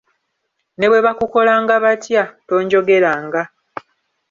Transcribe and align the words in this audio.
Ne 0.77 0.85
bwe 0.89 0.99
bakukolanga 1.05 1.75
batya, 1.83 2.23
tonjogeranga. 2.47 3.41